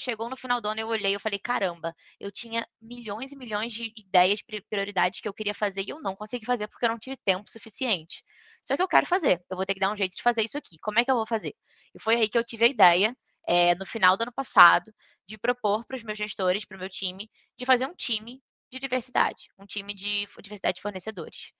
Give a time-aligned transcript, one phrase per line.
[0.00, 3.72] chegou no final do ano, eu olhei, eu falei, caramba, eu tinha milhões e milhões
[3.72, 6.98] de ideias, prioridades que eu queria fazer e eu não consegui fazer porque eu não
[6.98, 8.24] tive tempo suficiente.
[8.62, 10.58] Só que eu quero fazer, eu vou ter que dar um jeito de fazer isso
[10.58, 10.76] aqui.
[10.82, 11.54] Como é que eu vou fazer?
[11.94, 13.16] E foi aí que eu tive a ideia,
[13.48, 14.92] é, no final do ano passado,
[15.26, 18.78] de propor para os meus gestores, para o meu time, de fazer um time de
[18.78, 21.52] diversidade, um time de diversidade de fornecedores.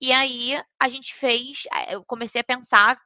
[0.00, 2.98] E aí a gente fez, eu comecei a pensar,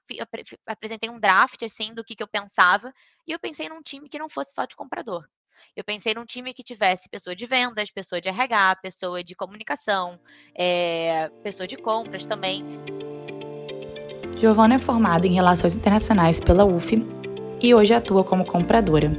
[0.66, 2.92] apresentei um draft assim do que, que eu pensava,
[3.26, 5.26] e eu pensei num time que não fosse só de comprador.
[5.74, 10.20] Eu pensei num time que tivesse pessoa de vendas, pessoa de RH, pessoa de comunicação,
[10.54, 12.62] é, pessoa de compras também.
[14.36, 16.94] Giovana é formada em Relações Internacionais pela UF
[17.62, 19.10] e hoje atua como compradora.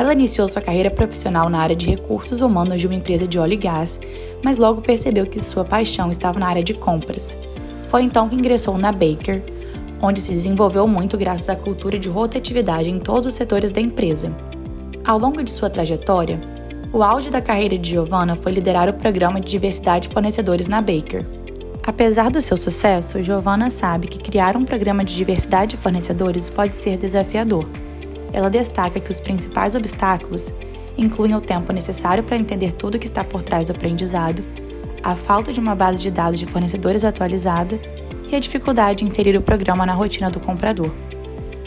[0.00, 3.52] Ela iniciou sua carreira profissional na área de recursos humanos de uma empresa de óleo
[3.52, 4.00] e gás,
[4.42, 7.36] mas logo percebeu que sua paixão estava na área de compras.
[7.90, 9.42] Foi então que ingressou na Baker,
[10.00, 14.34] onde se desenvolveu muito graças à cultura de rotatividade em todos os setores da empresa.
[15.04, 16.40] Ao longo de sua trajetória,
[16.94, 20.80] o auge da carreira de Giovanna foi liderar o programa de diversidade de fornecedores na
[20.80, 21.26] Baker.
[21.86, 26.74] Apesar do seu sucesso, Giovanna sabe que criar um programa de diversidade de fornecedores pode
[26.74, 27.66] ser desafiador
[28.32, 30.54] ela destaca que os principais obstáculos
[30.96, 34.44] incluem o tempo necessário para entender tudo que está por trás do aprendizado,
[35.02, 37.80] a falta de uma base de dados de fornecedores atualizada
[38.30, 40.90] e a dificuldade de inserir o programa na rotina do comprador.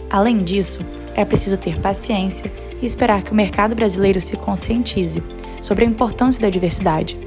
[0.10, 0.82] Além disso,
[1.16, 5.24] é preciso ter paciência e esperar que o mercado brasileiro se conscientize
[5.62, 7.18] sobre a importância da diversidade.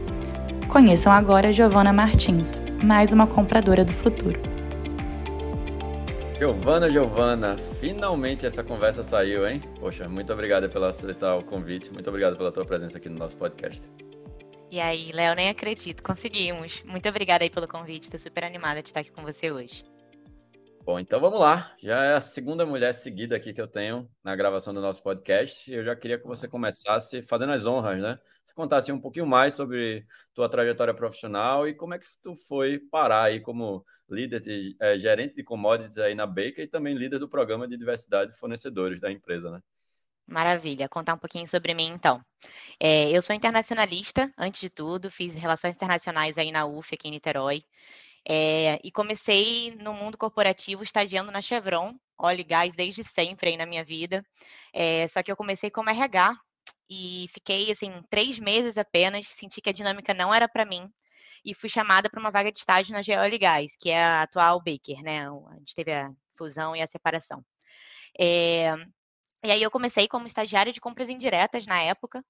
[0.69, 4.56] Conheçam agora Giovana Martins, mais uma compradora do futuro.
[6.39, 9.59] Giovana, Giovana, finalmente essa conversa saiu, hein?
[9.81, 13.39] Poxa, muito obrigado pela aceitar o convite, muito obrigado pela tua presença aqui no nosso
[13.39, 13.89] podcast.
[14.71, 16.83] E aí, Léo, nem acredito, conseguimos.
[16.85, 19.83] Muito obrigada aí pelo convite, estou super animada de estar aqui com você hoje.
[20.87, 21.75] Bom, então vamos lá.
[21.83, 25.69] Já é a segunda mulher seguida aqui que eu tenho na gravação do nosso podcast.
[25.73, 28.17] Eu já queria que você começasse fazendo as honras, né?
[28.45, 32.79] Você contasse um pouquinho mais sobre tua trajetória profissional e como é que tu foi
[32.79, 37.19] parar aí como líder, de, é, gerente de commodities aí na Baker e também líder
[37.19, 39.61] do programa de diversidade de fornecedores da empresa, né?
[40.25, 42.25] Maravilha, contar um pouquinho sobre mim então.
[42.79, 47.11] É, eu sou internacionalista, antes de tudo, fiz relações internacionais aí na UF, aqui em
[47.11, 47.65] Niterói.
[48.29, 53.57] É, e comecei no mundo corporativo estagiando na Chevron, óleo e gás desde sempre aí
[53.57, 54.25] na minha vida.
[54.73, 56.37] É, só que eu comecei como RH
[56.91, 60.91] e fiquei assim três meses apenas, senti que a dinâmica não era para mim
[61.45, 64.59] e fui chamada para uma vaga de estágio na Geol Gás, que é a atual
[64.59, 65.29] Baker, né?
[65.29, 67.45] A gente teve a fusão e a separação.
[68.19, 68.75] É,
[69.45, 72.25] e aí eu comecei como estagiária de compras indiretas na época,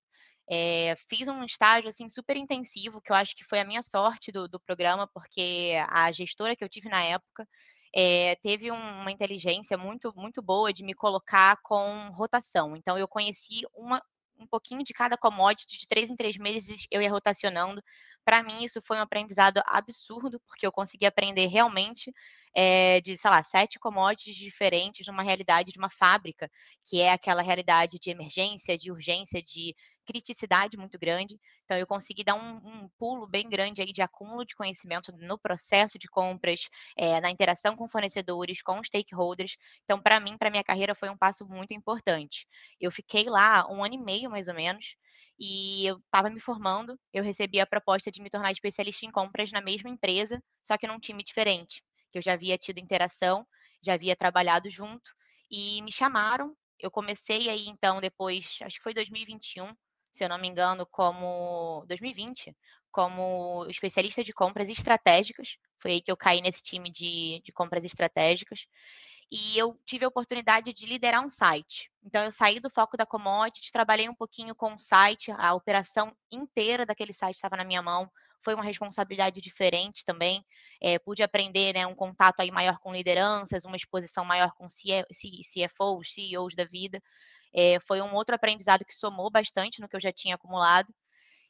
[0.49, 4.31] é, fiz um estágio assim super intensivo, que eu acho que foi a minha sorte
[4.31, 7.47] do, do programa, porque a gestora que eu tive na época
[7.95, 12.77] é, teve um, uma inteligência muito muito boa de me colocar com rotação.
[12.77, 14.03] Então eu conheci uma,
[14.39, 17.83] um pouquinho de cada commodity, de três em três meses eu ia rotacionando.
[18.25, 22.13] Para mim, isso foi um aprendizado absurdo, porque eu consegui aprender realmente
[22.55, 26.51] é, de, sei lá, sete commodities diferentes numa realidade de uma fábrica,
[26.85, 29.75] que é aquela realidade de emergência, de urgência, de
[30.07, 31.39] criticidade muito grande.
[31.65, 35.39] Então, eu consegui dar um, um, pulo bem grande aí de acúmulo de conhecimento no
[35.39, 39.57] processo de compras, é, na interação com fornecedores, com stakeholders.
[39.85, 42.47] Então, para mim, para minha carreira, foi um passo muito importante.
[42.81, 44.97] Eu fiquei lá um ano e meio, mais ou menos,
[45.39, 46.99] e eu estava me formando.
[47.13, 50.87] Eu recebi a proposta de me tornar especialista em compras na mesma empresa, só que
[50.87, 53.47] num time diferente, que eu já havia tido interação,
[53.83, 55.11] já havia trabalhado junto,
[55.51, 56.57] e me chamaram.
[56.79, 59.75] Eu comecei aí, então, depois, acho que foi 2021,
[60.17, 62.57] se eu não me engano, como 2020,
[62.91, 65.59] como especialista de compras estratégicas.
[65.79, 68.67] Foi aí que eu caí nesse time de, de compras estratégicas.
[69.31, 71.91] E eu tive a oportunidade de liderar um site.
[72.07, 76.17] Então, eu saí do foco da commodity, trabalhei um pouquinho com o site, a operação
[76.31, 78.11] inteira daquele site estava na minha mão.
[78.43, 80.45] Foi uma responsabilidade diferente também.
[80.81, 86.15] É, pude aprender né, um contato aí maior com lideranças, uma exposição maior com CFOs,
[86.15, 87.03] CEOs da vida.
[87.55, 90.93] É, foi um outro aprendizado que somou bastante no que eu já tinha acumulado.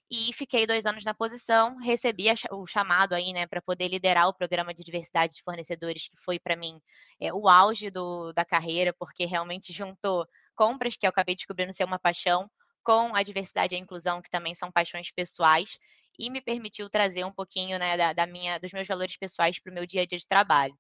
[0.08, 4.34] E fiquei dois anos na posição, recebi o chamado aí, né, para poder liderar o
[4.34, 6.81] programa de diversidade de fornecedores, que foi para mim
[7.20, 10.25] é, o auge do, da carreira, porque realmente juntou
[10.55, 12.49] compras, que eu acabei descobrindo ser uma paixão,
[12.84, 15.76] com a diversidade e a inclusão, que também são paixões pessoais,
[16.18, 19.70] e me permitiu trazer um pouquinho né, da, da minha, dos meus valores pessoais para
[19.70, 20.76] o meu dia a dia de trabalho.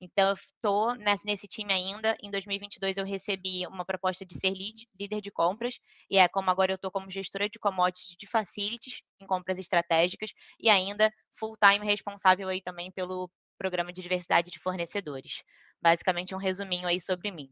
[0.00, 0.94] Então, eu estou
[1.24, 2.16] nesse time ainda.
[2.22, 5.78] Em 2022, eu recebi uma proposta de ser lead, líder de compras,
[6.10, 10.32] e é como agora eu estou como gestora de commodities de facilities em compras estratégicas,
[10.60, 15.42] e ainda full-time responsável aí também pelo programa de diversidade de fornecedores.
[15.80, 17.50] Basicamente, um resuminho aí sobre mim.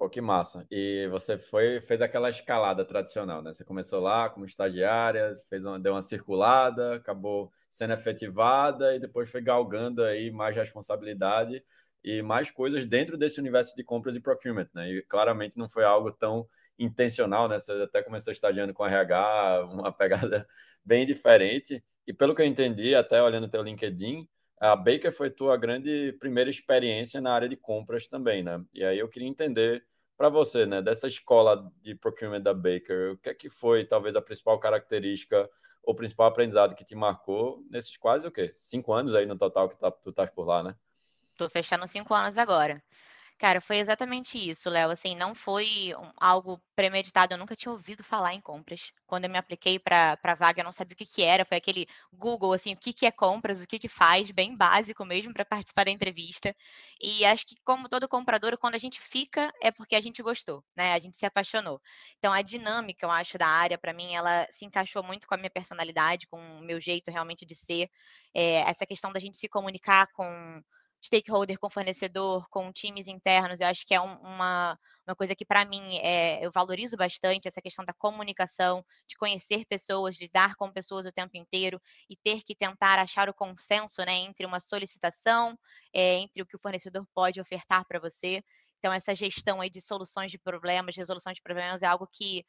[0.00, 0.66] Pô, que massa.
[0.70, 3.52] E você foi, fez aquela escalada tradicional, né?
[3.52, 9.28] Você começou lá como estagiária, fez uma, deu uma circulada, acabou sendo efetivada e depois
[9.30, 11.62] foi galgando aí mais responsabilidade
[12.02, 14.88] e mais coisas dentro desse universo de compras e procurement, né?
[14.90, 16.48] E claramente não foi algo tão
[16.78, 17.60] intencional, né?
[17.60, 20.48] Você até começou estagiando com RH, uma pegada
[20.82, 21.84] bem diferente.
[22.06, 24.26] E pelo que eu entendi, até olhando teu LinkedIn,
[24.58, 28.64] a Baker foi tua grande primeira experiência na área de compras também, né?
[28.72, 29.84] E aí eu queria entender
[30.20, 34.14] para você, né, dessa escola de procurement da Baker, o que é que foi talvez
[34.14, 35.48] a principal característica
[35.82, 38.50] ou principal aprendizado que te marcou nesses quase o quê?
[38.54, 40.76] Cinco anos aí no total que tá, tu estás por lá, né?
[41.38, 42.82] Tô fechando cinco anos agora.
[43.40, 44.90] Cara, foi exatamente isso, Léo.
[44.90, 47.32] Assim, não foi algo premeditado.
[47.32, 48.92] Eu nunca tinha ouvido falar em compras.
[49.06, 51.42] Quando eu me apliquei para vaga, eu não sabia o que, que era.
[51.46, 55.06] Foi aquele Google, assim, o que, que é compras, o que, que faz, bem básico
[55.06, 56.54] mesmo para participar da entrevista.
[57.00, 60.62] E acho que, como todo comprador, quando a gente fica, é porque a gente gostou,
[60.76, 60.92] né?
[60.92, 61.80] A gente se apaixonou.
[62.18, 65.38] Então, a dinâmica, eu acho, da área, para mim, ela se encaixou muito com a
[65.38, 67.88] minha personalidade, com o meu jeito realmente de ser.
[68.34, 70.62] É, essa questão da gente se comunicar com
[71.02, 75.44] stakeholder com fornecedor, com times internos, eu acho que é um, uma, uma coisa que,
[75.44, 80.70] para mim, é, eu valorizo bastante, essa questão da comunicação, de conhecer pessoas, lidar com
[80.70, 85.58] pessoas o tempo inteiro e ter que tentar achar o consenso né, entre uma solicitação,
[85.92, 88.42] é, entre o que o fornecedor pode ofertar para você.
[88.78, 92.44] Então, essa gestão aí de soluções de problemas, resolução de problemas, é algo que,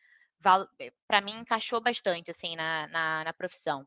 [1.07, 3.85] para mim, encaixou bastante assim na, na, na profissão.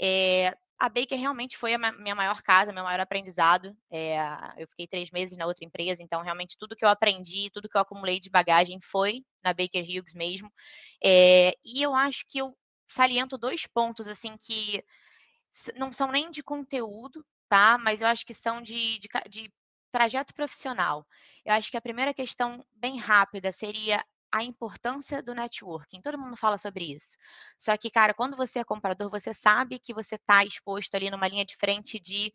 [0.00, 3.76] É, a Baker realmente foi a minha maior casa, meu maior aprendizado.
[3.90, 4.16] É,
[4.56, 7.76] eu fiquei três meses na outra empresa, então realmente tudo que eu aprendi, tudo que
[7.76, 10.50] eu acumulei de bagagem foi na Baker Hughes mesmo.
[11.04, 12.56] É, e eu acho que eu
[12.88, 14.82] saliento dois pontos assim que
[15.76, 17.76] não são nem de conteúdo, tá?
[17.76, 19.52] Mas eu acho que são de, de, de
[19.90, 21.06] trajeto profissional.
[21.44, 26.00] Eu acho que a primeira questão bem rápida seria a importância do networking.
[26.00, 27.16] Todo mundo fala sobre isso.
[27.58, 31.28] Só que, cara, quando você é comprador, você sabe que você está exposto ali numa
[31.28, 32.32] linha de frente de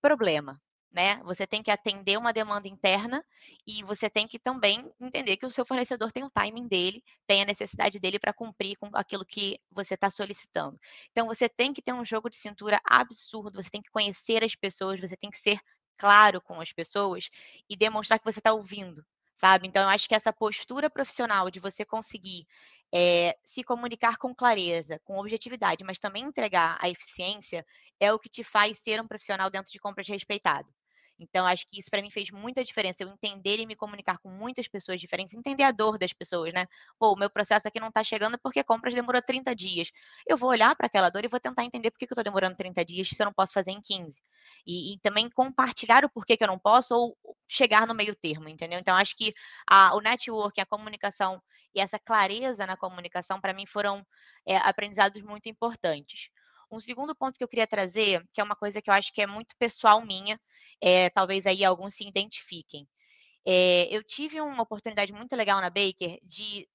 [0.00, 0.60] problema.
[0.92, 1.16] Né?
[1.24, 3.22] Você tem que atender uma demanda interna
[3.66, 7.42] e você tem que também entender que o seu fornecedor tem o timing dele, tem
[7.42, 10.78] a necessidade dele para cumprir com aquilo que você está solicitando.
[11.10, 14.54] Então você tem que ter um jogo de cintura absurdo, você tem que conhecer as
[14.54, 15.60] pessoas, você tem que ser
[15.98, 17.28] claro com as pessoas
[17.68, 19.04] e demonstrar que você está ouvindo,
[19.36, 19.68] sabe?
[19.68, 22.46] Então, eu acho que essa postura profissional de você conseguir
[22.94, 27.64] é, se comunicar com clareza, com objetividade, mas também entregar a eficiência,
[28.00, 30.68] é o que te faz ser um profissional dentro de compras respeitado.
[31.18, 33.02] Então, acho que isso para mim fez muita diferença.
[33.02, 36.66] Eu entender e me comunicar com muitas pessoas diferentes, entender a dor das pessoas, né?
[36.98, 39.90] Pô, o meu processo aqui não está chegando porque compras demorou 30 dias.
[40.26, 42.24] Eu vou olhar para aquela dor e vou tentar entender por que, que eu estou
[42.24, 44.22] demorando 30 dias se eu não posso fazer em 15.
[44.66, 47.16] E, e, também compartilhar o porquê que eu não posso ou
[47.48, 48.78] chegar no meio termo, entendeu?
[48.78, 49.32] Então, acho que
[49.68, 51.40] a, o network, a comunicação
[51.74, 54.04] e essa clareza na comunicação, para mim, foram
[54.46, 56.30] é, aprendizados muito importantes.
[56.70, 59.22] Um segundo ponto que eu queria trazer, que é uma coisa que eu acho que
[59.22, 60.40] é muito pessoal minha,
[60.80, 62.88] é, talvez aí alguns se identifiquem.
[63.46, 66.68] É, eu tive uma oportunidade muito legal na Baker de,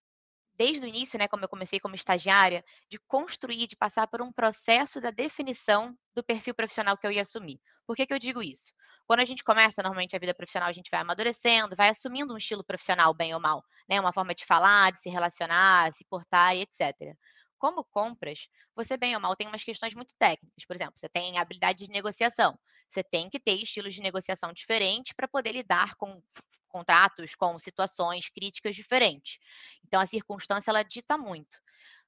[0.53, 4.31] desde o início, né, como eu comecei como estagiária, de construir, de passar por um
[4.31, 7.59] processo da definição do perfil profissional que eu ia assumir.
[7.85, 8.71] Por que, que eu digo isso?
[9.05, 12.37] Quando a gente começa, normalmente, a vida profissional, a gente vai amadurecendo, vai assumindo um
[12.37, 13.99] estilo profissional, bem ou mal, né?
[13.99, 17.13] Uma forma de falar, de se relacionar, se portar e etc
[17.61, 20.65] como compras, você bem ou mal tem umas questões muito técnicas.
[20.65, 22.57] Por exemplo, você tem habilidade de negociação.
[22.89, 26.19] Você tem que ter estilos de negociação diferentes para poder lidar com
[26.67, 29.37] contratos, com situações críticas diferentes.
[29.85, 31.59] Então, a circunstância, ela dita muito.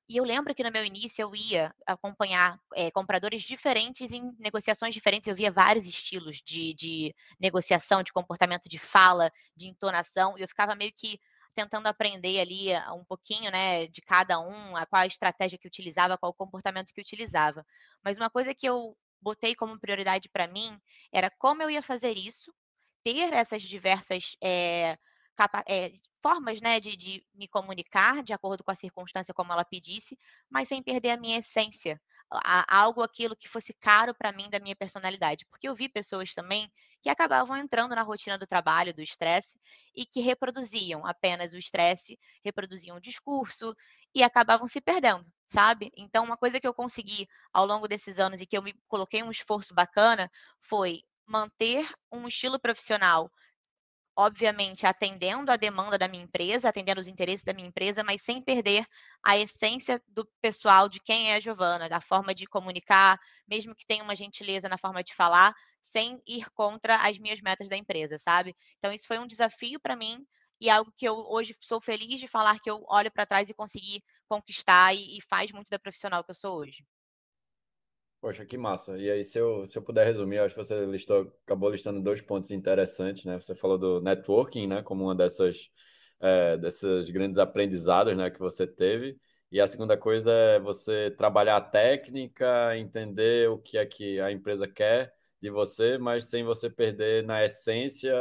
[0.10, 4.94] E eu lembro que no meu início eu ia acompanhar é, compradores diferentes em negociações
[4.94, 5.28] diferentes.
[5.28, 10.48] Eu via vários estilos de, de negociação, de comportamento de fala, de entonação, e eu
[10.48, 11.20] ficava meio que
[11.54, 15.68] tentando aprender ali eh, um pouquinho, né, de cada um, a qual a estratégia que
[15.68, 17.66] utilizava, qual o comportamento que utilizava.
[18.04, 20.78] Mas uma coisa que eu botei como prioridade para mim
[21.12, 22.54] era como eu ia fazer isso,
[23.04, 24.98] ter essas diversas é,
[25.36, 25.92] capa é,
[26.22, 30.18] formas né, de, de me comunicar de acordo com a circunstância como ela pedisse,
[30.50, 32.02] mas sem perder a minha essência,
[32.68, 36.72] algo aquilo que fosse caro para mim da minha personalidade, porque eu vi pessoas também
[37.04, 39.60] que acabavam entrando na rotina do trabalho, do estresse
[39.94, 43.76] e que reproduziam apenas o estresse, reproduziam o discurso
[44.16, 45.92] e acabavam se perdendo, sabe?
[45.98, 49.22] Então, uma coisa que eu consegui ao longo desses anos e que eu me coloquei
[49.22, 50.32] um esforço bacana
[50.62, 53.30] foi manter um estilo profissional
[54.16, 58.42] obviamente atendendo a demanda da minha empresa, atendendo os interesses da minha empresa, mas sem
[58.42, 58.86] perder
[59.24, 63.86] a essência do pessoal, de quem é a Giovana, da forma de comunicar, mesmo que
[63.86, 68.18] tenha uma gentileza na forma de falar, sem ir contra as minhas metas da empresa,
[68.18, 68.56] sabe?
[68.78, 70.26] Então, isso foi um desafio para mim
[70.62, 73.54] e algo que eu hoje sou feliz de falar que eu olho para trás e
[73.54, 76.86] consegui conquistar e, e faz muito da profissional que eu sou hoje.
[78.24, 78.98] Poxa, que massa.
[78.98, 82.22] E aí, se eu, se eu puder resumir, acho que você listou, acabou listando dois
[82.22, 83.38] pontos interessantes, né?
[83.38, 85.70] Você falou do networking, né, como uma dessas,
[86.22, 89.18] é, dessas grandes aprendizados, né, que você teve.
[89.52, 94.32] E a segunda coisa é você trabalhar a técnica, entender o que é que a
[94.32, 98.14] empresa quer de você, mas sem você perder na essência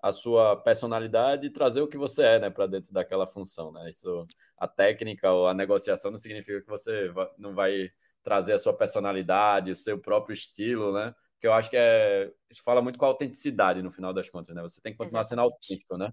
[0.00, 3.90] a sua personalidade e trazer o que você é, né, para dentro daquela função, né?
[3.90, 4.26] Isso,
[4.56, 7.90] a técnica ou a negociação não significa que você não vai
[8.24, 11.14] trazer a sua personalidade, o seu próprio estilo, né?
[11.40, 14.54] Que eu acho que é isso fala muito com a autenticidade no final das contas,
[14.56, 14.62] né?
[14.62, 15.46] Você tem que continuar Exatamente.
[15.46, 16.12] sendo autêntico, né?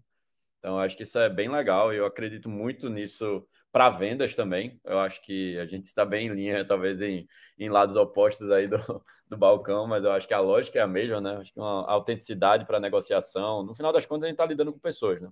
[0.60, 4.36] Então, eu acho que isso é bem legal e eu acredito muito nisso para vendas
[4.36, 4.80] também.
[4.84, 7.28] Eu acho que a gente está bem em linha, talvez em,
[7.58, 8.78] em lados opostos aí do,
[9.28, 11.38] do balcão, mas eu acho que a lógica é a mesma, né?
[11.38, 13.64] Acho que uma autenticidade para negociação.
[13.64, 15.30] No final das contas, a gente está lidando com pessoas, né?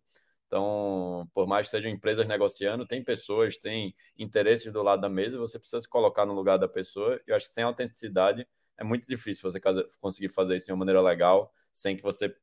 [0.49, 5.37] Então, por mais que sejam empresas negociando, tem pessoas, tem interesses do lado da mesa,
[5.37, 7.21] você precisa se colocar no lugar da pessoa.
[7.27, 9.59] Eu acho que sem autenticidade é muito difícil você
[9.99, 12.35] conseguir fazer isso de uma maneira legal, sem que você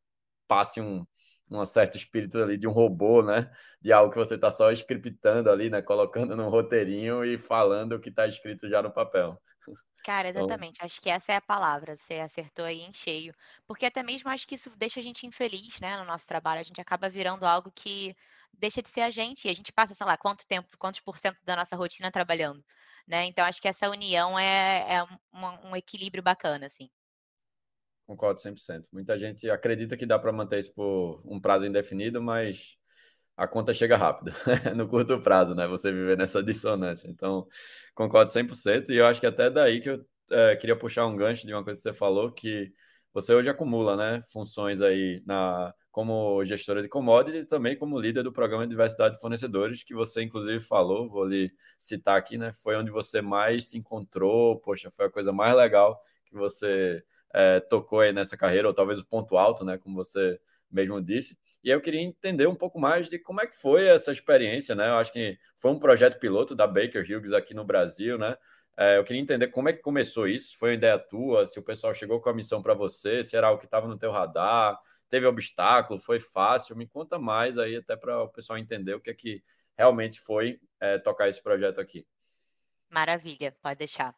[0.46, 1.04] passe um,
[1.50, 3.50] um certo espírito ali de um robô, né?
[3.82, 5.82] De algo que você está só scriptando ali, né?
[5.82, 9.36] Colocando num roteirinho e falando o que está escrito já no papel.
[10.06, 10.78] Cara, então exatamente.
[10.84, 11.96] Acho que essa é a palavra.
[11.96, 13.34] Você acertou aí em cheio.
[13.66, 16.60] Porque até mesmo acho que isso deixa a gente infeliz, né, no nosso trabalho.
[16.60, 18.14] A gente acaba virando algo que
[18.52, 19.48] deixa de ser a gente.
[19.48, 22.64] E a gente passa, sei lá, quanto tempo, quantos por cento da nossa rotina trabalhando,
[23.04, 23.25] né?
[23.25, 26.88] Então acho que essa união é, é um, um equilíbrio bacana, assim.
[28.06, 28.88] Concordo 100%.
[28.92, 32.78] Muita gente acredita que dá para manter isso por um prazo indefinido, mas
[33.37, 34.33] a conta chega rápido,
[34.75, 35.66] no curto prazo, né?
[35.66, 37.09] Você viver nessa dissonância.
[37.09, 37.47] Então,
[37.95, 38.90] concordo 100%.
[38.90, 41.62] E eu acho que até daí que eu é, queria puxar um gancho de uma
[41.62, 42.73] coisa que você falou, que
[43.12, 44.23] você hoje acumula, né?
[44.33, 49.14] Funções aí na, como gestora de commodity e também como líder do programa de diversidade
[49.14, 52.52] de fornecedores, que você inclusive falou, vou lhe citar aqui, né?
[52.52, 57.02] Foi onde você mais se encontrou, poxa, foi a coisa mais legal que você
[57.35, 59.78] é, tocou aí nessa carreira, ou talvez o ponto alto, né?
[59.78, 60.38] Como você
[60.71, 61.38] mesmo disse.
[61.66, 64.88] E eu queria entender um pouco mais de como é que foi essa experiência, né?
[64.88, 68.37] Eu acho que foi um projeto piloto da Baker Hughes aqui no Brasil, né?
[68.76, 71.62] É, eu queria entender como é que começou isso, foi uma ideia tua, se o
[71.64, 74.78] pessoal chegou com a missão para você, se era algo que estava no teu radar,
[75.08, 79.11] teve obstáculo, foi fácil, me conta mais aí até para o pessoal entender o que
[79.11, 79.42] é que
[79.76, 82.06] realmente foi é, tocar esse projeto aqui.
[82.92, 84.14] Maravilha, pode deixar.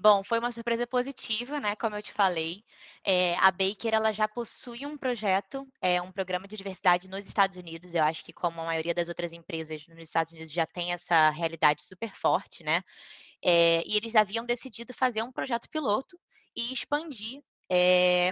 [0.00, 1.74] Bom, foi uma surpresa positiva, né?
[1.74, 2.62] Como eu te falei,
[3.04, 7.56] é, a Baker ela já possui um projeto, é, um programa de diversidade nos Estados
[7.56, 7.94] Unidos.
[7.94, 11.30] Eu acho que como a maioria das outras empresas nos Estados Unidos já tem essa
[11.30, 12.80] realidade super forte, né?
[13.44, 16.18] É, e eles haviam decidido fazer um projeto piloto
[16.56, 17.42] e expandir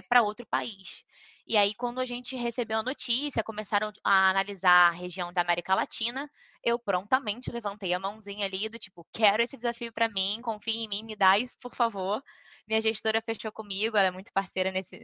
[0.09, 1.03] para outro país.
[1.49, 5.73] E aí, quando a gente recebeu a notícia, começaram a analisar a região da América
[5.73, 6.29] Latina,
[6.61, 10.89] eu prontamente levantei a mãozinha ali do tipo, quero esse desafio para mim, confie em
[10.89, 12.21] mim, me dá isso, por favor.
[12.67, 14.99] Minha gestora fechou comigo, ela é muito parceira nesse,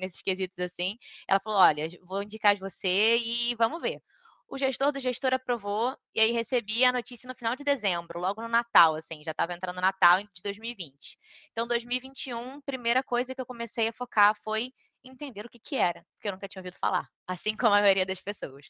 [0.00, 0.98] nesses quesitos assim.
[1.26, 4.02] Ela falou: olha, vou indicar você e vamos ver.
[4.48, 8.40] O gestor do gestor aprovou e aí recebi a notícia no final de dezembro, logo
[8.42, 11.18] no Natal, assim, já estava entrando no Natal de 2020.
[11.50, 14.72] Então, 2021, primeira coisa que eu comecei a focar foi
[15.08, 18.06] entender o que, que era, porque eu nunca tinha ouvido falar, assim como a maioria
[18.06, 18.66] das pessoas.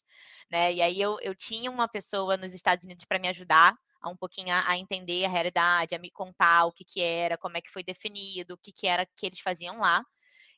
[0.51, 0.75] Né?
[0.75, 4.17] E aí eu, eu tinha uma pessoa nos Estados Unidos para me ajudar a um
[4.17, 7.61] pouquinho a, a, entender a realidade, a me contar o que, que era, como é
[7.61, 10.05] que foi definido, o que, que era que eles faziam lá.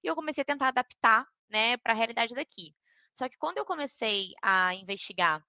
[0.02, 2.74] E eu comecei a tentar adaptar né, para a realidade daqui.
[3.14, 5.42] Só que quando eu comecei a investigar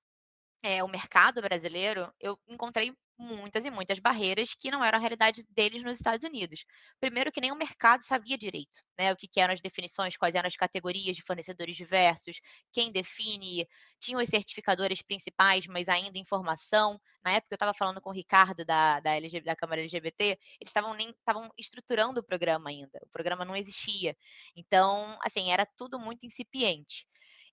[0.63, 5.43] é, o mercado brasileiro, eu encontrei muitas e muitas barreiras que não eram a realidade
[5.49, 6.63] deles nos Estados Unidos.
[6.99, 9.11] Primeiro, que nem o mercado sabia direito, né?
[9.11, 12.39] O que, que eram as definições, quais eram as categorias de fornecedores diversos,
[12.71, 13.67] quem define,
[13.99, 16.99] tinham os certificadores principais, mas ainda informação.
[17.23, 20.69] Na época eu estava falando com o Ricardo da, da, LG, da Câmara LGBT, eles
[20.69, 22.99] estavam nem estavam estruturando o programa ainda.
[23.03, 24.15] O programa não existia.
[24.55, 27.05] Então, assim, era tudo muito incipiente.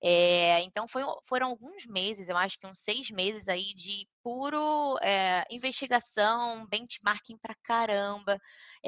[0.03, 4.99] É, então foi, foram alguns meses, eu acho que uns seis meses aí de puro
[5.03, 8.39] é, investigação, benchmarking pra caramba.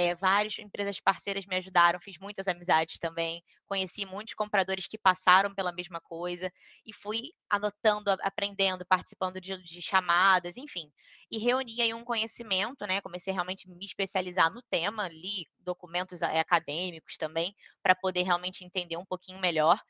[0.00, 5.52] É, várias empresas parceiras me ajudaram, fiz muitas amizades também, conheci muitos compradores que passaram
[5.52, 6.52] pela mesma coisa
[6.87, 10.88] e fui anotando, aprendendo, participando de, de chamadas, enfim.
[11.28, 13.00] E reuni aí um conhecimento, né?
[13.00, 17.52] Comecei realmente a me especializar no tema, li documentos acadêmicos também,
[17.83, 19.81] para poder realmente entender um pouquinho melhor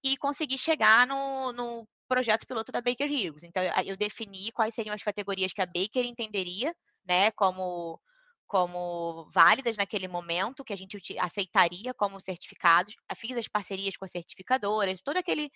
[0.00, 3.42] e conseguir chegar no, no projeto piloto da Baker Hughes.
[3.42, 6.72] Então, eu defini quais seriam as categorias que a Baker entenderia,
[7.04, 8.00] né, como
[8.46, 12.94] como válidas naquele momento, que a gente aceitaria como certificados.
[13.16, 15.50] Fiz as parcerias com as certificadoras, todo aquele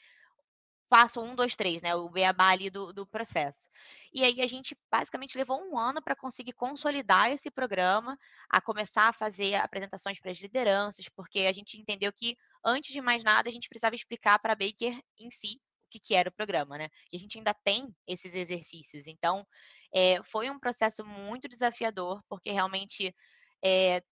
[0.91, 1.95] passo um, dois, três, né?
[1.95, 3.69] O beabá ali do, do processo.
[4.13, 8.19] E aí a gente basicamente levou um ano para conseguir consolidar esse programa,
[8.51, 13.01] a começar a fazer apresentações para as lideranças, porque a gente entendeu que, antes de
[13.01, 16.33] mais nada, a gente precisava explicar para a Baker em si que, que era o
[16.33, 16.89] programa, né?
[17.13, 19.07] E a gente ainda tem esses exercícios.
[19.07, 19.47] Então,
[19.95, 23.15] é, foi um processo muito desafiador, porque realmente
[23.65, 24.03] é,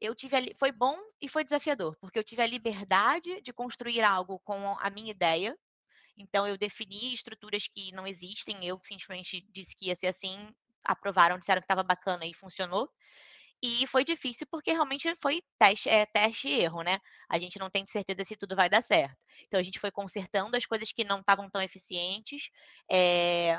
[0.00, 4.38] eu tive foi bom e foi desafiador, porque eu tive a liberdade de construir algo
[4.40, 5.56] com a minha ideia,
[6.20, 10.36] então, eu defini estruturas que não existem, eu simplesmente disse que ia ser assim,
[10.84, 12.90] aprovaram, disseram que estava bacana e funcionou.
[13.62, 16.98] E foi difícil porque realmente foi teste, é, teste e erro, né?
[17.28, 19.16] A gente não tem certeza se tudo vai dar certo.
[19.46, 22.48] Então, a gente foi consertando as coisas que não estavam tão eficientes.
[22.90, 23.58] É,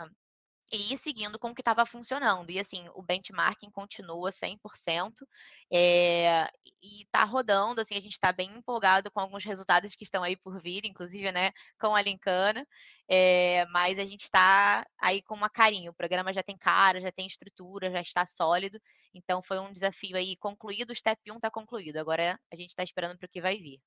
[0.71, 2.49] e seguindo com o que estava funcionando.
[2.49, 5.27] E assim, o benchmarking continua 100%,
[5.71, 6.49] é,
[6.81, 10.37] e está rodando, assim, a gente está bem empolgado com alguns resultados que estão aí
[10.37, 12.65] por vir, inclusive, né, com a Lincana,
[13.07, 17.11] é, mas a gente está aí com uma carinha, o programa já tem cara, já
[17.11, 18.79] tem estrutura, já está sólido,
[19.13, 22.83] então foi um desafio aí concluído, o step 1 está concluído, agora a gente está
[22.83, 23.81] esperando para o que vai vir.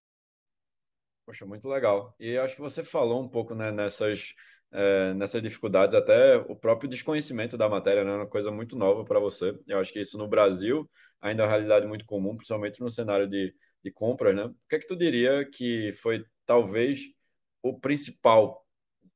[1.24, 2.14] Poxa, muito legal.
[2.20, 4.34] E acho que você falou um pouco né, nessas
[4.74, 9.04] é, nessas dificuldades, até o próprio desconhecimento da matéria, né, é uma coisa muito nova
[9.04, 9.56] para você.
[9.68, 10.90] Eu acho que isso no Brasil
[11.20, 13.54] ainda é uma realidade muito comum, principalmente no cenário de,
[13.84, 14.44] de compras, né?
[14.46, 17.02] O que é que tu diria que foi talvez
[17.62, 18.66] o principal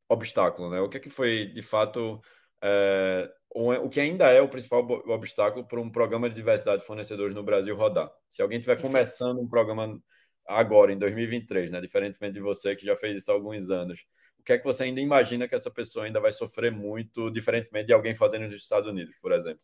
[0.08, 0.80] obstáculo, né?
[0.80, 2.20] O que é que foi de fato
[2.62, 7.34] é, o que ainda é o principal obstáculo para um programa de diversidade de fornecedores
[7.34, 8.10] no Brasil rodar?
[8.30, 10.00] Se alguém estiver começando um programa
[10.46, 11.80] agora, em 2023, né?
[11.80, 14.04] Diferentemente de você que já fez isso há alguns anos
[14.48, 17.92] que é que você ainda imagina que essa pessoa ainda vai sofrer muito, diferentemente de
[17.92, 19.60] alguém fazendo nos Estados Unidos, por exemplo?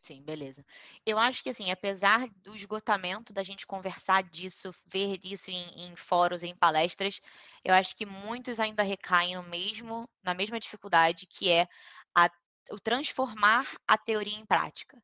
[0.00, 0.64] Sim, beleza.
[1.04, 5.94] Eu acho que, assim, apesar do esgotamento da gente conversar disso, ver isso em, em
[5.94, 7.20] fóruns, em palestras,
[7.62, 11.68] eu acho que muitos ainda recaem no mesmo, na mesma dificuldade, que é
[12.14, 12.30] a,
[12.70, 14.96] o transformar a teoria em prática.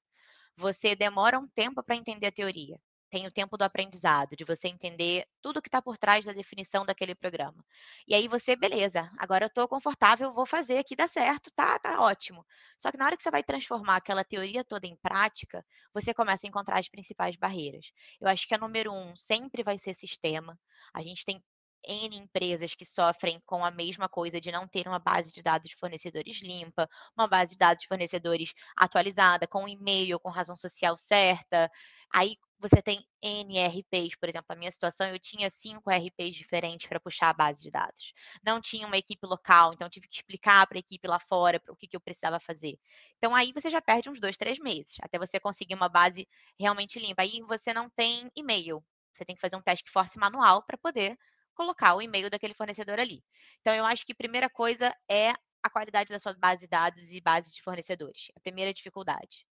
[0.57, 2.81] Você demora um tempo para entender a teoria
[3.11, 6.85] tem o tempo do aprendizado, de você entender tudo que está por trás da definição
[6.87, 7.65] daquele programa.
[8.07, 12.01] E aí você, beleza, agora eu estou confortável, vou fazer aqui, dá certo, tá, tá
[12.01, 12.45] ótimo.
[12.79, 16.47] Só que na hora que você vai transformar aquela teoria toda em prática, você começa
[16.47, 17.87] a encontrar as principais barreiras.
[18.21, 20.59] Eu acho que a número um sempre vai ser sistema.
[20.95, 21.43] A gente tem
[21.87, 25.69] N empresas que sofrem com a mesma coisa de não ter uma base de dados
[25.69, 30.97] de fornecedores limpa, uma base de dados de fornecedores atualizada, com e-mail, com razão social
[30.97, 31.71] certa.
[32.13, 37.01] Aí você tem NRPs, por exemplo, a minha situação, eu tinha cinco RPs diferentes para
[37.01, 38.13] puxar a base de dados.
[38.45, 41.77] Não tinha uma equipe local, então tive que explicar para a equipe lá fora o
[41.77, 42.79] que, que eu precisava fazer.
[43.17, 46.27] Então aí você já perde uns dois, três meses, até você conseguir uma base
[46.59, 47.23] realmente limpa.
[47.23, 51.17] Aí você não tem e-mail, você tem que fazer um task force manual para poder
[51.55, 53.23] colocar o e-mail daquele fornecedor ali.
[53.61, 55.31] Então, eu acho que a primeira coisa é
[55.63, 58.31] a qualidade da sua base de dados e base de fornecedores.
[58.37, 59.47] A primeira dificuldade.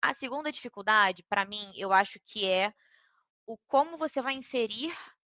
[0.00, 2.72] A segunda dificuldade, para mim, eu acho que é
[3.46, 4.94] o como você vai inserir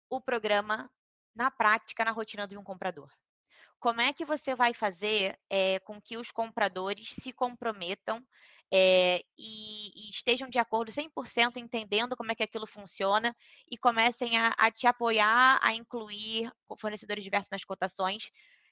[0.10, 0.92] o programa
[1.36, 3.10] na prática, na rotina de um comprador.
[3.80, 8.22] Como é que você vai fazer é, com que os compradores se comprometam
[8.72, 13.36] é, e, e, estejam de acordo 100% entendendo como é que aquilo funciona
[13.70, 18.30] e comecem a, a te apoiar a incluir fornecedores diversos nas cotações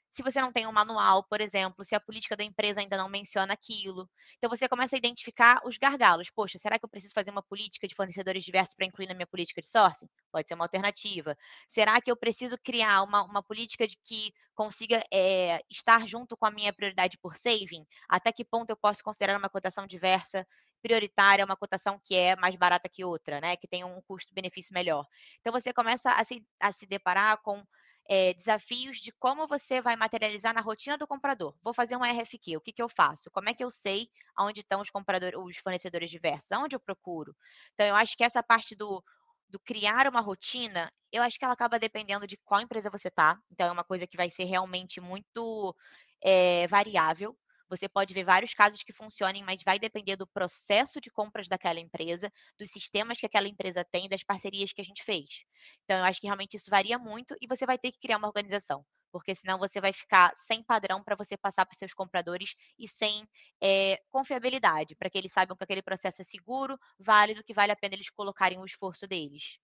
[0.09, 3.09] se você não tem um manual, por exemplo, se a política da empresa ainda não
[3.09, 4.09] menciona aquilo.
[4.37, 6.29] Então você começa a identificar os gargalos.
[6.29, 9.27] Poxa, será que eu preciso fazer uma política de fornecedores diversos para incluir na minha
[9.27, 10.07] política de sourcing?
[10.31, 11.37] Pode ser uma alternativa.
[11.67, 16.45] Será que eu preciso criar uma, uma política de que consiga é, estar junto com
[16.45, 17.85] a minha prioridade por saving?
[18.09, 20.47] Até que ponto eu posso considerar uma cotação diversa
[20.81, 23.57] prioritária, uma cotação que é mais barata que outra, né?
[23.57, 25.05] Que tem um custo-benefício melhor.
[25.39, 27.63] Então você começa a se, a se deparar com
[28.07, 31.53] é, desafios de como você vai materializar na rotina do comprador.
[31.61, 33.29] Vou fazer um RFQ, o que, que eu faço?
[33.31, 36.51] Como é que eu sei onde estão os compradores, os fornecedores diversos?
[36.51, 37.35] Aonde eu procuro?
[37.73, 39.03] Então, eu acho que essa parte do,
[39.49, 43.37] do criar uma rotina, eu acho que ela acaba dependendo de qual empresa você está.
[43.51, 45.75] Então, é uma coisa que vai ser realmente muito
[46.23, 47.37] é, variável.
[47.69, 51.79] Você pode ver vários casos que funcionem, mas vai depender do processo de compras daquela
[51.79, 55.43] empresa, dos sistemas que aquela empresa tem, das parcerias que a gente fez.
[55.83, 58.27] Então, eu acho que realmente isso varia muito e você vai ter que criar uma
[58.27, 62.55] organização porque senão você vai ficar sem padrão para você passar para os seus compradores
[62.77, 63.25] e sem
[63.61, 67.75] é, confiabilidade, para que eles saibam que aquele processo é seguro, válido, que vale a
[67.75, 69.57] pena eles colocarem o esforço deles.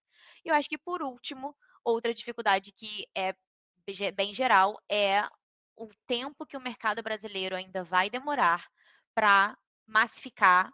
[0.43, 3.33] E eu acho que, por último, outra dificuldade que é
[4.15, 5.21] bem geral é
[5.75, 8.65] o tempo que o mercado brasileiro ainda vai demorar
[9.15, 9.57] para
[9.87, 10.71] massificar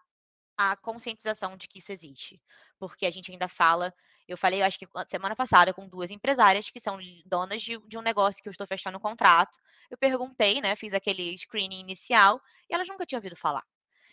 [0.58, 2.42] a conscientização de que isso existe.
[2.78, 3.94] Porque a gente ainda fala
[4.28, 7.98] Eu falei, eu acho que semana passada, com duas empresárias que são donas de, de
[7.98, 9.58] um negócio que eu estou fechando um contrato.
[9.90, 10.76] Eu perguntei, né?
[10.76, 13.64] Fiz aquele screening inicial e elas nunca tinham ouvido falar.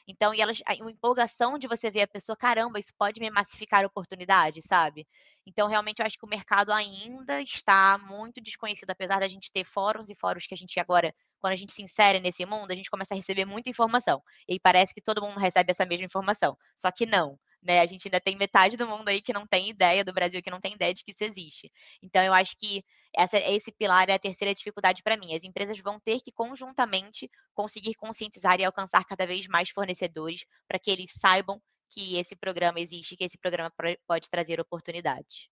[0.09, 3.85] Então, e elas, a empolgação de você ver a pessoa, caramba, isso pode me massificar
[3.85, 5.07] oportunidade, sabe?
[5.45, 9.65] Então, realmente, eu acho que o mercado ainda está muito desconhecido, apesar da gente ter
[9.65, 12.75] fóruns e fóruns que a gente agora, quando a gente se insere nesse mundo, a
[12.77, 14.23] gente começa a receber muita informação.
[14.49, 16.57] E parece que todo mundo recebe essa mesma informação.
[16.75, 17.39] Só que não.
[17.63, 17.81] Né?
[17.81, 20.51] A gente ainda tem metade do mundo aí que não tem ideia do Brasil, que
[20.51, 21.73] não tem ideia de que isso existe.
[22.03, 25.35] Então, eu acho que essa, esse pilar é a terceira dificuldade para mim.
[25.35, 30.79] As empresas vão ter que conjuntamente conseguir conscientizar e alcançar cada vez mais fornecedores para
[30.79, 33.73] que eles saibam que esse programa existe, que esse programa
[34.07, 35.49] pode trazer oportunidades.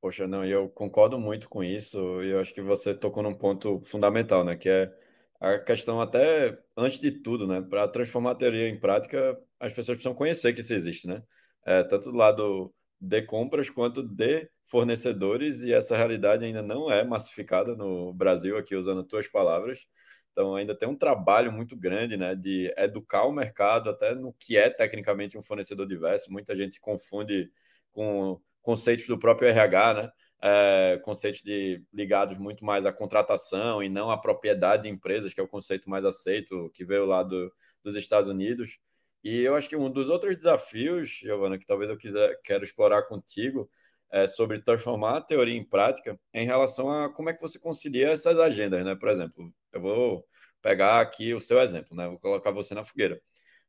[0.00, 2.22] Poxa, não, eu concordo muito com isso.
[2.22, 4.56] E eu acho que você tocou num ponto fundamental, né?
[4.56, 5.07] Que é
[5.40, 7.60] a questão até antes de tudo, né?
[7.62, 11.22] Para transformar a teoria em prática, as pessoas precisam conhecer que isso existe, né?
[11.64, 17.04] É, tanto do lado de compras quanto de fornecedores e essa realidade ainda não é
[17.04, 19.86] massificada no Brasil, aqui usando tuas palavras.
[20.32, 24.56] Então ainda tem um trabalho muito grande, né, de educar o mercado até no que
[24.56, 26.32] é tecnicamente um fornecedor diverso.
[26.32, 27.50] Muita gente confunde
[27.92, 30.10] com conceitos do próprio RH, né?
[30.42, 35.40] É, conceitos de, ligados muito mais à contratação e não à propriedade de empresas, que
[35.40, 38.78] é o conceito mais aceito, que veio lá do, dos Estados Unidos.
[39.24, 43.02] E eu acho que um dos outros desafios, Giovana, que talvez eu quiser, quero explorar
[43.04, 43.68] contigo,
[44.10, 48.10] é sobre transformar a teoria em prática em relação a como é que você concilia
[48.10, 48.94] essas agendas, né?
[48.94, 50.26] Por exemplo, eu vou
[50.62, 52.08] pegar aqui o seu exemplo, né?
[52.08, 53.20] Vou colocar você na fogueira.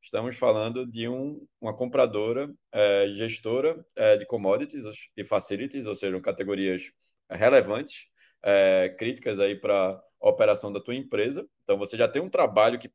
[0.02, 4.86] Estamos falando de um, uma compradora, é, gestora é, de commodities
[5.16, 6.92] e facilities, ou seja, categorias
[7.30, 8.08] relevantes,
[8.42, 11.48] é, críticas aí para a operação da tua empresa.
[11.64, 12.90] Então, você já tem um trabalho que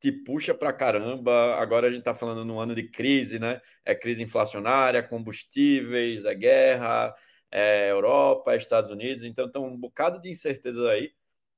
[0.00, 1.56] te puxa para caramba.
[1.56, 3.60] Agora a gente está falando num ano de crise, né?
[3.84, 7.14] É crise inflacionária, combustíveis, é guerra,
[7.50, 9.24] é Europa, Estados Unidos.
[9.24, 11.12] Então, tem um bocado de incertezas aí.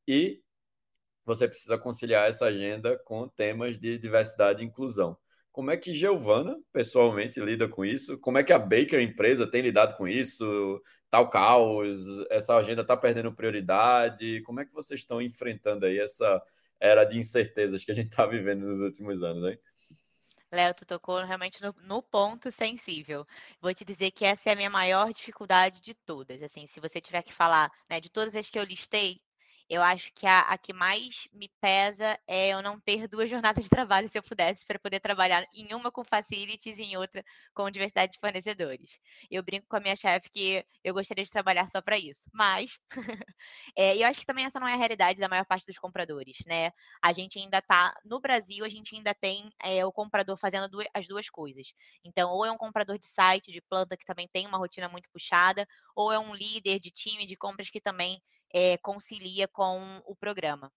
[0.07, 0.43] E
[1.25, 5.17] você precisa conciliar essa agenda com temas de diversidade e inclusão.
[5.53, 8.19] Como é que Giovana, pessoalmente, lida com isso?
[8.19, 10.83] Como é que a Baker empresa tem lidado com isso?
[11.11, 11.99] Tal caos,
[12.31, 14.41] essa agenda está perdendo prioridade?
[14.43, 16.43] Como é que vocês estão enfrentando aí essa
[16.81, 19.59] era de incertezas que a gente está vivendo nos últimos anos, hein?
[20.51, 23.27] Léo, tu tocou realmente no, no, ponto sensível.
[23.61, 26.43] Vou te dizer que essa é a minha maior dificuldade de todas.
[26.43, 29.19] Assim, se você tiver que falar, né, de todas as que eu listei,
[29.73, 33.65] eu acho que a, a, que mais me pesa é eu não ter duas jornadas
[33.65, 37.25] de trabalho se eu pudesse, para poder trabalhar em uma com facilities e em outra
[37.55, 38.99] com diversidade de fornecedores.
[39.31, 42.79] Eu brinco com a minha chefe que eu gostaria de trabalhar só para isso, mas
[43.75, 46.37] é, eu acho que também essa não é a realidade da maior parte dos compradores,
[46.47, 46.71] né?
[47.03, 50.87] A gente ainda está, no Brasil, a gente ainda tem é, o comprador fazendo duas,
[50.93, 51.73] as duas coisas.
[52.05, 55.09] Então, ou é um comprador de site, de planta, que também tem uma rotina muito
[55.11, 58.21] puxada, ou é um líder de time de compras que também
[58.53, 60.73] é, concilia com o programa.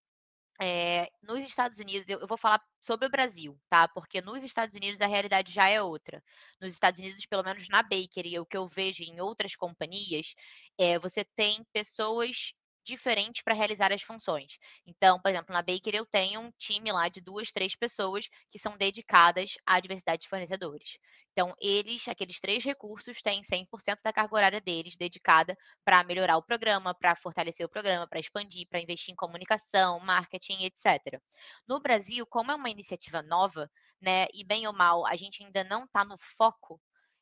[0.62, 3.88] É, nos Estados Unidos, eu, eu, vou falar sobre o Brasil, tá?
[3.90, 6.24] Porque nos Estados Unidos a realidade já é outra.
[6.62, 10.34] Nos Estados Unidos, pelo menos na Baker, e o que eu vejo em outras companhias,
[10.78, 12.54] é, você tem pessoas
[12.86, 14.58] diferentes para realizar as funções.
[14.86, 18.60] Então, por exemplo, na Baker eu tenho um time lá de duas, três pessoas que
[18.60, 20.98] são dedicadas à diversidade de fornecedores.
[21.32, 26.44] Então, eles, aqueles três recursos, têm 100% da carga horária deles dedicada para melhorar o
[26.44, 31.22] programa, para fortalecer o programa, para expandir, para investir em comunicação, marketing, etc.
[31.68, 33.70] No Brasil, como é uma iniciativa nova,
[34.00, 36.80] né, e bem ou mal, a gente ainda não está no foco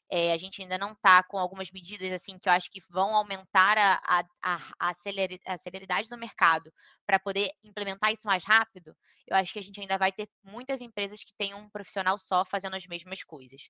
[0.10, 3.16] é, a gente ainda não está com algumas medidas assim que eu acho que vão
[3.16, 6.72] aumentar a, a, a, a celeridade do mercado
[7.06, 8.96] para poder implementar isso mais rápido.
[9.28, 12.46] Eu acho que a gente ainda vai ter muitas empresas que têm um profissional só
[12.46, 13.64] fazendo as mesmas coisas,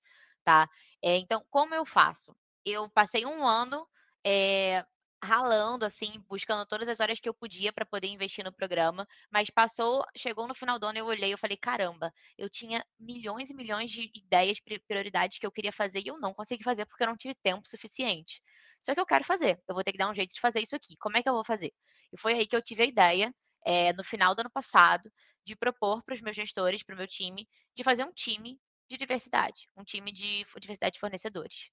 [0.44, 0.68] tá?
[1.02, 2.36] É, então, como eu faço?
[2.66, 3.88] Eu passei um ano
[4.26, 4.86] é,
[5.24, 9.50] ralando, assim, buscando todas as horas que eu podia para poder investir no programa, mas
[9.50, 13.54] passou, chegou no final do ano, eu olhei e falei, caramba, eu tinha milhões e
[13.54, 17.08] milhões de ideias, prioridades que eu queria fazer e eu não consegui fazer porque eu
[17.08, 18.42] não tive tempo suficiente.
[18.80, 20.76] Só que eu quero fazer, eu vou ter que dar um jeito de fazer isso
[20.76, 20.98] aqui.
[20.98, 21.72] Como é que eu vou fazer?
[22.12, 23.34] E foi aí que eu tive a ideia,
[23.66, 25.10] é, no final do ano passado,
[25.46, 28.98] de propor para os meus gestores, para o meu time, de fazer um time de
[28.98, 31.70] diversidade, um time de diversidade de fornecedores.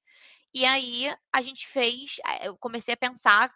[0.54, 3.52] E aí a gente fez, eh, eu comecei a pensar,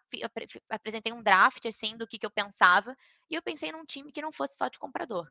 [0.68, 2.96] apresentei um draft assim do que, que eu pensava,
[3.30, 5.28] e eu pensei num time que não fosse só de comprador.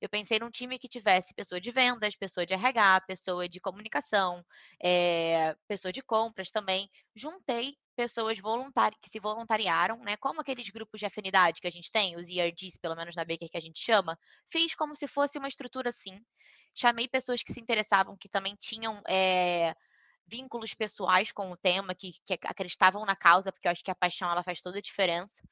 [0.00, 4.44] Eu pensei num time que tivesse pessoa de vendas, pessoa de RH, pessoa de comunicação,
[4.82, 6.90] é, pessoa de compras também.
[7.14, 10.16] Juntei pessoas voluntari que se voluntariaram, né?
[10.16, 13.48] Como aqueles grupos de afinidade que a gente tem, os ERGs, pelo menos na Baker
[13.48, 16.20] que a gente chama, fiz como se fosse uma estrutura assim
[16.76, 19.74] chamei pessoas que se interessavam, que também tinham é,
[20.26, 23.94] vínculos pessoais com o tema, que, que acreditavam na causa, porque eu acho que a
[23.94, 25.42] paixão ela faz toda a diferença.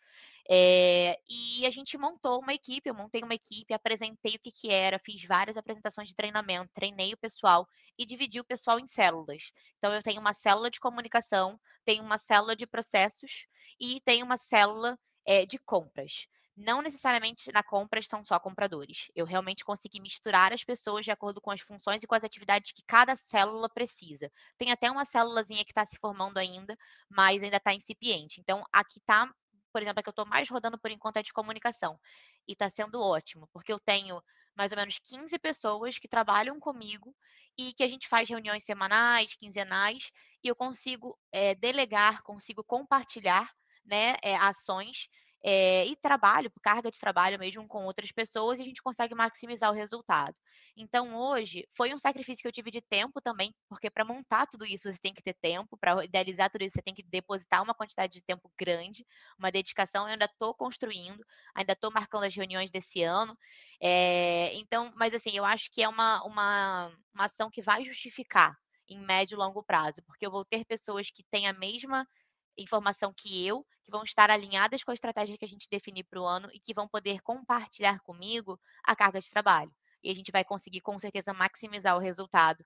[0.48, 4.70] É, e a gente montou uma equipe, eu montei uma equipe, apresentei o que, que
[4.70, 7.66] era, fiz várias apresentações de treinamento, treinei o pessoal
[7.98, 9.52] e dividi o pessoal em células.
[9.78, 13.46] Então, eu tenho uma célula de comunicação, tenho uma célula de processos
[13.80, 19.08] e tenho uma célula é, de compras não necessariamente na compras são só compradores.
[19.14, 22.72] Eu realmente consegui misturar as pessoas de acordo com as funções e com as atividades
[22.72, 24.30] que cada célula precisa.
[24.56, 26.76] Tem até uma célulazinha que está se formando ainda,
[27.08, 28.40] mas ainda está incipiente.
[28.40, 29.28] Então, aqui está,
[29.72, 31.98] por exemplo, a que eu estou mais rodando por enquanto é de comunicação.
[32.46, 34.22] E está sendo ótimo, porque eu tenho
[34.56, 37.14] mais ou menos 15 pessoas que trabalham comigo
[37.58, 40.10] e que a gente faz reuniões semanais, quinzenais,
[40.42, 43.50] e eu consigo é, delegar, consigo compartilhar
[43.84, 45.08] né, é, ações
[45.46, 49.70] é, e trabalho, carga de trabalho mesmo com outras pessoas, e a gente consegue maximizar
[49.70, 50.34] o resultado.
[50.74, 54.64] Então, hoje, foi um sacrifício que eu tive de tempo também, porque para montar tudo
[54.64, 57.74] isso você tem que ter tempo, para idealizar tudo isso você tem que depositar uma
[57.74, 59.04] quantidade de tempo grande,
[59.38, 60.06] uma dedicação.
[60.06, 61.22] Eu ainda estou construindo,
[61.54, 63.36] ainda estou marcando as reuniões desse ano.
[63.82, 68.56] É, então, mas assim, eu acho que é uma, uma, uma ação que vai justificar
[68.88, 72.06] em médio e longo prazo, porque eu vou ter pessoas que têm a mesma
[72.56, 76.20] informação que eu, que vão estar alinhadas com a estratégia que a gente definir para
[76.20, 79.72] o ano e que vão poder compartilhar comigo a carga de trabalho.
[80.02, 82.64] E a gente vai conseguir, com certeza, maximizar o resultado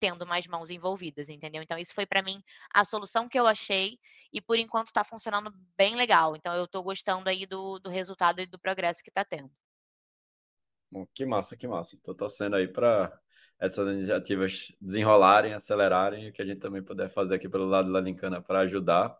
[0.00, 1.62] tendo mais mãos envolvidas, entendeu?
[1.62, 3.98] Então, isso foi para mim a solução que eu achei
[4.32, 6.34] e por enquanto está funcionando bem legal.
[6.34, 9.50] Então, eu estou gostando aí do, do resultado e do progresso que está tendo.
[10.90, 11.94] Bom, que massa, que massa.
[11.94, 13.12] Estou torcendo aí para
[13.60, 18.00] essas iniciativas desenrolarem, acelerarem, e que a gente também puder fazer aqui pelo lado da
[18.00, 19.16] Lincana para ajudar.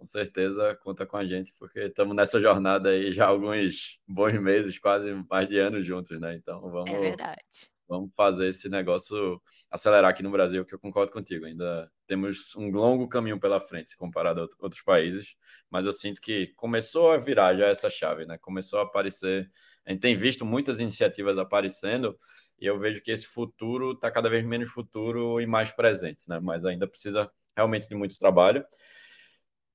[0.00, 4.40] Com certeza conta com a gente, porque estamos nessa jornada aí já há alguns bons
[4.40, 6.34] meses, quase mais de anos juntos, né?
[6.36, 7.70] Então vamos, é verdade.
[7.86, 9.38] vamos fazer esse negócio
[9.70, 11.44] acelerar aqui no Brasil, que eu concordo contigo.
[11.44, 15.36] Ainda temos um longo caminho pela frente, comparado a outros países,
[15.68, 18.38] mas eu sinto que começou a virar já essa chave, né?
[18.38, 19.50] Começou a aparecer.
[19.84, 22.16] A gente tem visto muitas iniciativas aparecendo
[22.58, 26.40] e eu vejo que esse futuro está cada vez menos futuro e mais presente, né?
[26.40, 28.64] Mas ainda precisa realmente de muito trabalho.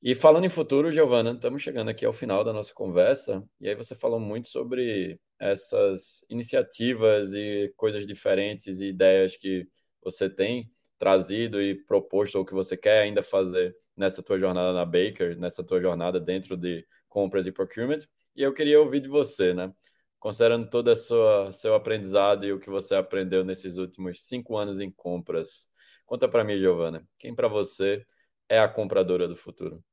[0.07, 3.73] E falando em futuro, Giovana, estamos chegando aqui ao final da nossa conversa, e aí
[3.73, 9.67] você falou muito sobre essas iniciativas e coisas diferentes e ideias que
[10.03, 14.85] você tem trazido e proposto ou que você quer ainda fazer nessa tua jornada na
[14.85, 18.01] Baker, nessa tua jornada dentro de compras e procurement.
[18.35, 19.73] E eu queria ouvir de você, né?
[20.19, 24.91] considerando todo o seu aprendizado e o que você aprendeu nesses últimos cinco anos em
[24.91, 25.67] compras.
[26.05, 28.05] Conta para mim, Giovana, quem para você
[28.47, 29.83] é a compradora do futuro?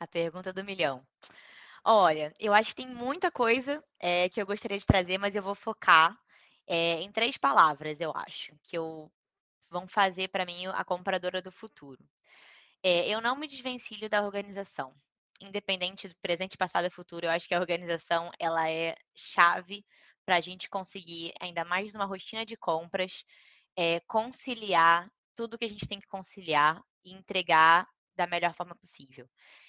[0.00, 1.06] A pergunta do milhão.
[1.84, 5.42] Olha, eu acho que tem muita coisa é, que eu gostaria de trazer, mas eu
[5.42, 6.16] vou focar
[6.66, 9.10] é, em três palavras, eu acho, que eu,
[9.70, 12.04] vão fazer para mim a compradora do futuro.
[12.82, 14.94] É, eu não me desvencilho da organização
[15.40, 19.84] independente do presente, passado e futuro, eu acho que a organização ela é chave
[20.24, 23.24] para a gente conseguir, ainda mais numa rotina de compras,
[23.76, 29.28] é, conciliar tudo que a gente tem que conciliar e entregar da melhor forma possível.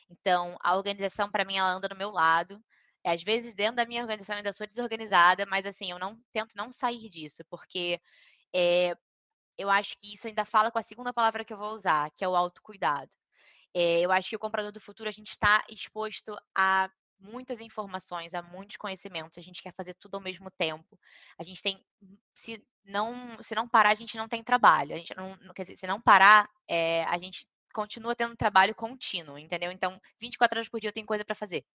[0.10, 2.62] Então, a organização, para mim, ela anda do meu lado.
[3.06, 6.56] Às vezes, dentro da minha organização, eu ainda sou desorganizada, mas assim, eu não tento
[6.56, 8.02] não sair disso, porque
[8.54, 8.94] é,
[9.58, 12.26] eu acho que isso ainda fala com a segunda palavra que eu vou usar, que
[12.26, 13.12] é o autocuidado.
[13.74, 18.34] É, eu acho que o comprador do futuro a gente está exposto a muitas informações,
[18.34, 19.38] a muitos conhecimentos.
[19.38, 21.00] A gente quer fazer tudo ao mesmo tempo.
[21.38, 21.84] A gente tem,
[22.34, 24.94] se não, se não parar, a gente não tem trabalho.
[24.94, 29.38] A gente não, quer dizer, se não parar, é, a gente continua tendo trabalho contínuo,
[29.38, 29.72] entendeu?
[29.72, 31.66] Então, 24 horas por dia eu tenho coisa para fazer.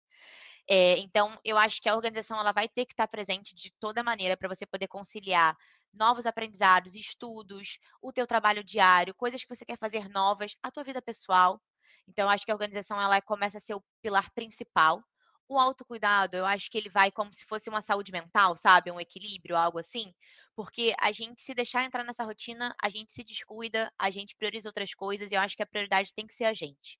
[0.68, 4.02] É, então, eu acho que a organização ela vai ter que estar presente de toda
[4.02, 5.56] maneira para você poder conciliar
[5.92, 10.82] novos aprendizados, estudos, o teu trabalho diário, coisas que você quer fazer novas, a tua
[10.82, 11.60] vida pessoal,
[12.08, 15.02] então, acho que a organização ela começa a ser o pilar principal.
[15.48, 18.90] O autocuidado, eu acho que ele vai como se fosse uma saúde mental, sabe?
[18.90, 20.14] Um equilíbrio, algo assim.
[20.56, 24.68] Porque a gente, se deixar entrar nessa rotina, a gente se descuida, a gente prioriza
[24.68, 26.98] outras coisas e eu acho que a prioridade tem que ser a gente.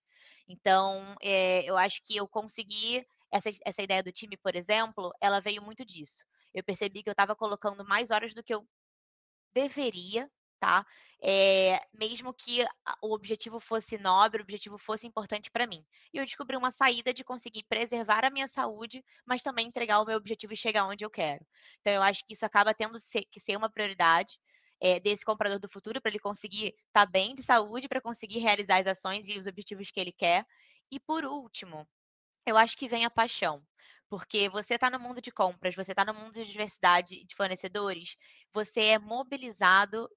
[0.48, 3.04] Então, é, eu acho que eu consegui.
[3.30, 6.24] Essa, essa ideia do time, por exemplo, ela veio muito disso.
[6.52, 8.64] Eu percebi que eu estava colocando mais horas do que eu
[9.52, 10.30] deveria
[10.64, 10.86] tá?
[11.20, 12.64] É, mesmo que
[13.02, 15.84] o objetivo fosse nobre, o objetivo fosse importante para mim.
[16.12, 20.06] E eu descobri uma saída de conseguir preservar a minha saúde, mas também entregar o
[20.06, 21.46] meu objetivo e chegar onde eu quero.
[21.80, 22.98] Então, eu acho que isso acaba tendo
[23.30, 24.38] que ser uma prioridade.
[24.80, 28.40] É, desse comprador do futuro para ele conseguir estar tá bem de saúde, para conseguir
[28.40, 30.44] realizar as ações e os objetivos que ele quer.
[30.90, 31.88] E por último,
[32.44, 33.62] eu acho que vem a paixão.
[34.10, 38.16] Porque você está no mundo de compras, você está no mundo de diversidade de fornecedores,
[38.52, 40.10] você é mobilizado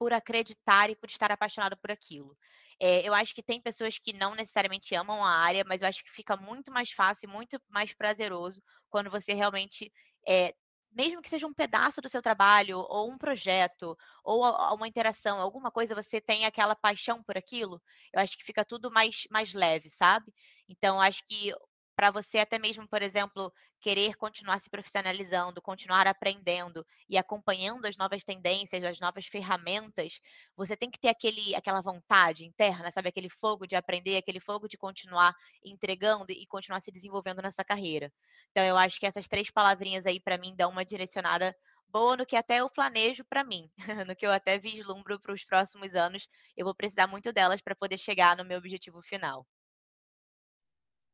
[0.00, 2.34] por acreditar e por estar apaixonado por aquilo.
[2.80, 6.02] É, eu acho que tem pessoas que não necessariamente amam a área, mas eu acho
[6.02, 9.92] que fica muito mais fácil e muito mais prazeroso quando você realmente
[10.26, 10.54] é,
[10.90, 14.42] mesmo que seja um pedaço do seu trabalho, ou um projeto, ou
[14.74, 17.80] uma interação, alguma coisa, você tem aquela paixão por aquilo,
[18.12, 20.32] eu acho que fica tudo mais, mais leve, sabe?
[20.68, 21.52] Então, acho que
[22.00, 27.98] para você até mesmo, por exemplo, querer continuar se profissionalizando, continuar aprendendo e acompanhando as
[27.98, 30.18] novas tendências, as novas ferramentas,
[30.56, 33.10] você tem que ter aquele, aquela vontade interna, sabe?
[33.10, 38.10] Aquele fogo de aprender, aquele fogo de continuar entregando e continuar se desenvolvendo nessa carreira.
[38.50, 41.54] Então, eu acho que essas três palavrinhas aí, para mim, dão uma direcionada
[41.86, 43.70] boa no que até eu planejo para mim,
[44.08, 46.26] no que eu até vislumbro para os próximos anos.
[46.56, 49.46] Eu vou precisar muito delas para poder chegar no meu objetivo final.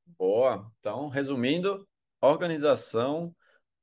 [0.07, 0.71] Boa.
[0.79, 1.87] Então, resumindo,
[2.21, 3.35] organização,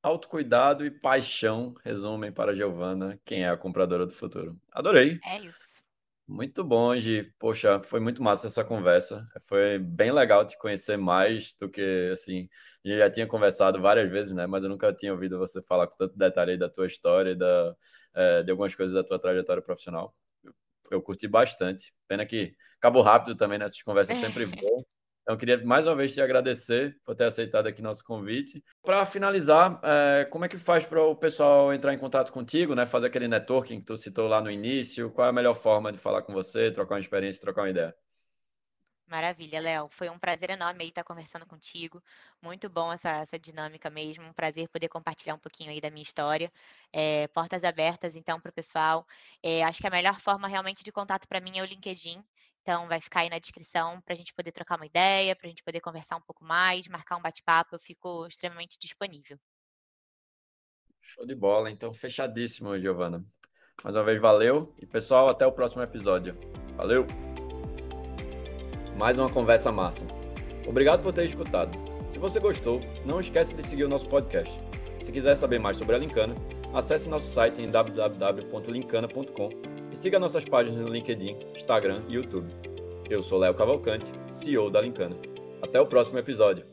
[0.01, 4.59] autocuidado e paixão resumem para a Giovana quem é a compradora do futuro.
[4.71, 5.19] Adorei.
[5.25, 5.83] É isso.
[6.27, 7.33] Muito bom, Gi.
[7.37, 9.27] Poxa, foi muito massa essa conversa.
[9.45, 12.47] Foi bem legal te conhecer mais do que, assim,
[12.83, 14.47] a gente já tinha conversado várias vezes, né?
[14.47, 17.75] Mas eu nunca tinha ouvido você falar com tanto detalhe da tua história da,
[18.13, 20.15] é, de algumas coisas da tua trajetória profissional.
[20.43, 20.53] Eu,
[20.91, 21.93] eu curti bastante.
[22.07, 24.83] Pena que acabou rápido também nessas conversas sempre bom.
[25.23, 28.61] Então, queria mais uma vez te agradecer por ter aceitado aqui nosso convite.
[28.83, 32.85] Para finalizar, é, como é que faz para o pessoal entrar em contato contigo, né?
[32.85, 35.09] Fazer aquele networking que tu citou lá no início?
[35.11, 37.95] Qual é a melhor forma de falar com você, trocar uma experiência, trocar uma ideia?
[39.07, 39.87] Maravilha, Léo.
[39.89, 42.01] Foi um prazer enorme aí estar conversando contigo.
[42.41, 44.23] Muito bom essa, essa dinâmica mesmo.
[44.23, 46.51] Um prazer poder compartilhar um pouquinho aí da minha história.
[46.91, 49.05] É, portas abertas, então, para o pessoal.
[49.43, 52.23] É, acho que a melhor forma realmente de contato para mim é o LinkedIn.
[52.63, 55.49] Então, vai ficar aí na descrição para a gente poder trocar uma ideia, para a
[55.49, 57.75] gente poder conversar um pouco mais, marcar um bate-papo.
[57.75, 59.37] Eu fico extremamente disponível.
[61.01, 61.69] Show de bola.
[61.69, 63.25] Então, fechadíssimo, Giovana.
[63.83, 64.73] Mais uma vez, valeu.
[64.79, 66.37] E, pessoal, até o próximo episódio.
[66.77, 67.05] Valeu!
[68.97, 70.05] Mais uma conversa massa.
[70.65, 71.77] Obrigado por ter escutado.
[72.09, 74.57] Se você gostou, não esquece de seguir o nosso podcast.
[75.03, 76.33] Se quiser saber mais sobre a Lincana,
[76.73, 82.51] acesse nosso site em www.lincana.com e siga nossas páginas no LinkedIn, Instagram e YouTube.
[83.07, 85.15] Eu sou Léo Cavalcante, CEO da Lincana.
[85.61, 86.65] Até o próximo episódio.